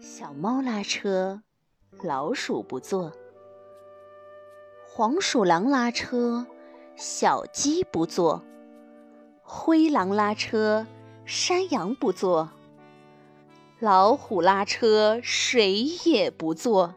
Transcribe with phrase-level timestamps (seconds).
[0.00, 1.42] 小猫拉车
[2.02, 3.12] 老鼠不坐
[4.86, 6.46] 黄鼠狼拉车
[6.96, 8.44] 小鸡不坐
[9.42, 10.86] 灰狼拉车
[11.24, 12.50] 山羊不坐
[13.78, 16.94] 老虎拉车谁也不坐。